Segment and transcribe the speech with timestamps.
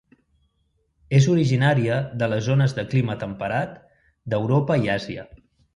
[1.17, 3.81] És originària de les zones de clima temperat
[4.35, 5.33] d'Europa i Àsia.